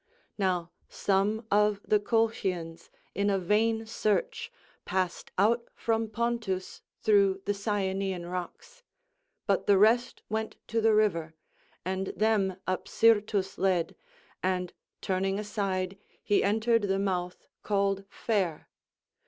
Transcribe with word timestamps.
Now 0.35 0.71
some 0.89 1.45
of 1.51 1.79
the 1.87 1.99
Colchians, 1.99 2.89
in 3.13 3.29
a 3.29 3.37
vain 3.37 3.85
search, 3.85 4.51
passed 4.83 5.29
out 5.37 5.67
from 5.75 6.09
Pontus 6.09 6.81
through 6.97 7.43
the 7.45 7.53
Cyanean 7.53 8.25
rocks; 8.25 8.81
but 9.45 9.67
the 9.67 9.77
rest 9.77 10.23
went 10.27 10.55
to 10.69 10.81
the 10.81 10.95
river, 10.95 11.35
and 11.85 12.07
them 12.17 12.55
Apsyrtus 12.67 13.59
led, 13.59 13.95
and, 14.41 14.73
turning 15.01 15.37
aside, 15.37 15.99
he 16.23 16.43
entered 16.43 16.81
the 16.87 16.97
mouth 16.97 17.45
called 17.61 18.03
Fair. 18.09 18.69